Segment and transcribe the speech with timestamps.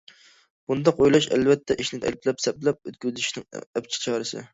[0.69, 4.43] بۇنداق ئويلاش ئەلۋەتتە ئىشنى ئەپلەپ- سەپلەپ ئۆتكۈزۈۋېتىشنىڭ ئەپچىل چارىسى.